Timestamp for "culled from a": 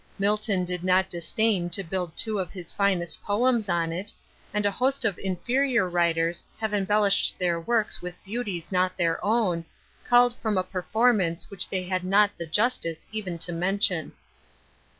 10.03-10.63